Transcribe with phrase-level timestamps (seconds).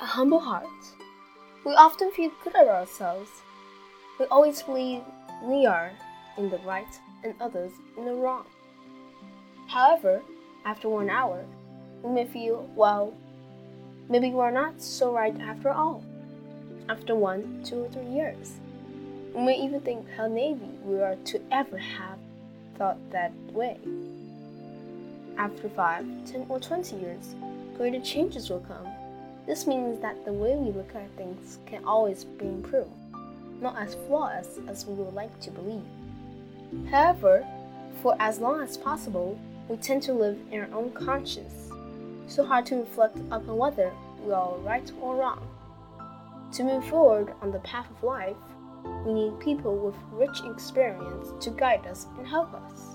[0.00, 0.66] a humble heart.
[1.64, 3.30] We often feel good about ourselves.
[4.18, 5.02] We always believe
[5.42, 5.92] we are
[6.36, 8.44] in the right and others in the wrong.
[9.68, 10.20] However,
[10.64, 11.44] after one hour,
[12.02, 13.14] we may feel, well,
[14.08, 16.04] maybe we're not so right after all.
[16.88, 18.52] After one, two, or three years,
[19.32, 22.18] we may even think how naive we are to ever have
[22.76, 23.78] thought that way.
[25.38, 27.34] After five, ten, or twenty years,
[27.76, 28.86] greater changes will come.
[29.46, 32.90] This means that the way we look at things can always be improved,
[33.60, 35.84] not as flawless as we would like to believe.
[36.90, 37.46] However,
[38.02, 39.38] for as long as possible,
[39.68, 41.70] we tend to live in our own conscience,
[42.26, 43.92] so hard to reflect upon whether
[44.24, 45.46] we are right or wrong.
[46.52, 48.36] To move forward on the path of life,
[49.04, 52.93] we need people with rich experience to guide us and help us.